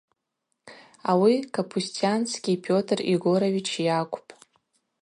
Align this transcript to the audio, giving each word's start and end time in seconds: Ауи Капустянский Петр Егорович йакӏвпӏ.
Ауи 1.09 1.35
Капустянский 1.55 2.57
Петр 2.65 2.97
Егорович 3.15 3.69
йакӏвпӏ. 3.87 4.29